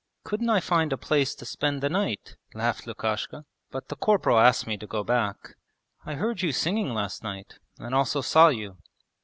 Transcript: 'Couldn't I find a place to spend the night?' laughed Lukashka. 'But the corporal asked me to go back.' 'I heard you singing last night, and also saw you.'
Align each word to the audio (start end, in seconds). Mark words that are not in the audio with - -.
'Couldn't 0.23 0.49
I 0.49 0.59
find 0.59 0.91
a 0.91 0.97
place 0.97 1.35
to 1.35 1.45
spend 1.45 1.81
the 1.83 1.87
night?' 1.87 2.35
laughed 2.55 2.87
Lukashka. 2.87 3.45
'But 3.69 3.89
the 3.89 3.95
corporal 3.95 4.39
asked 4.39 4.65
me 4.65 4.75
to 4.77 4.87
go 4.87 5.03
back.' 5.03 5.53
'I 6.07 6.15
heard 6.15 6.41
you 6.41 6.51
singing 6.51 6.89
last 6.95 7.21
night, 7.21 7.59
and 7.77 7.93
also 7.93 8.21
saw 8.21 8.47
you.' 8.47 8.77